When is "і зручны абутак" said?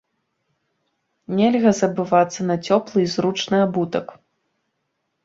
3.05-4.05